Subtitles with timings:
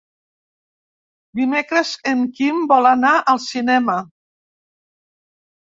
[1.41, 3.99] Dimecres en Quim vol anar al cinema.